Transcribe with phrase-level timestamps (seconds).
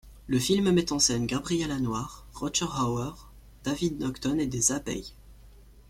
[0.25, 3.29] Le film met en scène Gabrielle Anwar, Rutger Hauer,
[3.63, 5.13] David Naughton et des abeilles.